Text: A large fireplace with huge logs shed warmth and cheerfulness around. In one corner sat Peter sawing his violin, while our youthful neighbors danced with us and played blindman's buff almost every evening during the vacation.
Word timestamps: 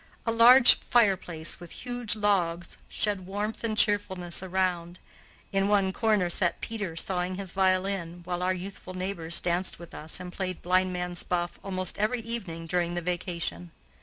A 0.25 0.31
large 0.31 0.79
fireplace 0.79 1.59
with 1.59 1.85
huge 1.85 2.15
logs 2.15 2.79
shed 2.89 3.27
warmth 3.27 3.63
and 3.63 3.77
cheerfulness 3.77 4.41
around. 4.41 4.97
In 5.51 5.67
one 5.67 5.93
corner 5.93 6.27
sat 6.27 6.59
Peter 6.59 6.95
sawing 6.95 7.35
his 7.35 7.53
violin, 7.53 8.21
while 8.25 8.41
our 8.41 8.51
youthful 8.51 8.95
neighbors 8.95 9.39
danced 9.39 9.77
with 9.77 9.93
us 9.93 10.19
and 10.19 10.33
played 10.33 10.63
blindman's 10.63 11.21
buff 11.21 11.59
almost 11.63 11.99
every 11.99 12.21
evening 12.21 12.65
during 12.65 12.95
the 12.95 13.01
vacation. 13.03 13.69